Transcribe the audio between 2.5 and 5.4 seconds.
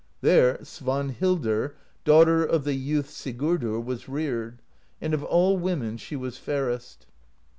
the youth Sig urdr, was reared, and of